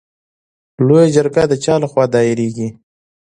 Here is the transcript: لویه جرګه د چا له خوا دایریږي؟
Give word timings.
لویه 0.85 1.07
جرګه 1.15 1.43
د 1.47 1.53
چا 1.63 1.73
له 1.81 1.87
خوا 1.91 2.05
دایریږي؟ 2.13 2.69